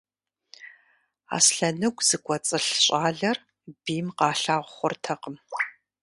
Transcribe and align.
Аслъэныгу 1.35 2.05
зыкӀуэцӀылъ 2.07 2.69
щӀалэр 2.83 3.37
бийм 3.83 4.07
къалъагъу 4.17 4.73
хъуртэкъым. 4.75 5.35